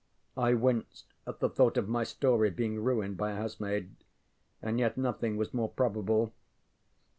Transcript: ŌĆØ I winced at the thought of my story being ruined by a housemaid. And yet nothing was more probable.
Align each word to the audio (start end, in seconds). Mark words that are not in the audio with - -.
ŌĆØ 0.35 0.41
I 0.43 0.53
winced 0.55 1.13
at 1.27 1.39
the 1.39 1.47
thought 1.47 1.77
of 1.77 1.87
my 1.87 2.03
story 2.03 2.49
being 2.49 2.83
ruined 2.83 3.17
by 3.17 3.33
a 3.33 3.35
housemaid. 3.35 3.95
And 4.59 4.79
yet 4.79 4.97
nothing 4.97 5.37
was 5.37 5.53
more 5.53 5.69
probable. 5.69 6.33